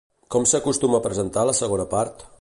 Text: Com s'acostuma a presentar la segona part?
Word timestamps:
Com 0.35 0.47
s'acostuma 0.51 0.99
a 1.01 1.03
presentar 1.09 1.47
la 1.51 1.57
segona 1.63 1.87
part? 1.97 2.29